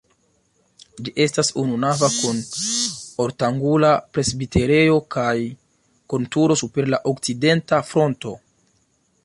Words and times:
Ĝi 1.07 1.11
estas 1.25 1.51
ununava 1.63 2.07
kun 2.13 2.39
ortangula 3.25 3.93
presbiterejo 4.17 4.97
kaj 5.17 5.37
kun 6.15 6.29
turo 6.37 6.61
super 6.63 6.93
la 6.95 7.01
okcidenta 7.13 7.83
fronto. 7.93 8.35